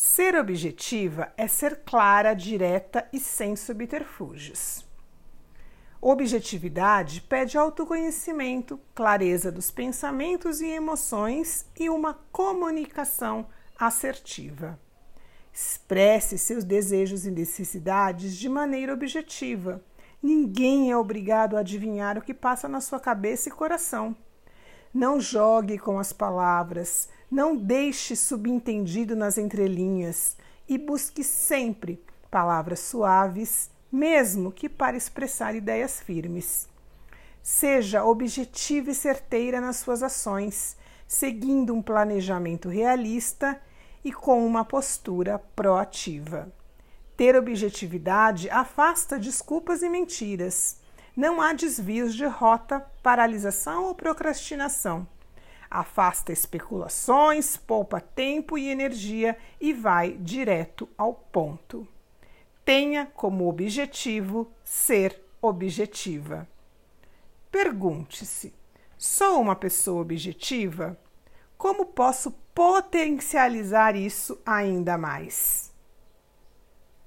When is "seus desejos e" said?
16.38-17.32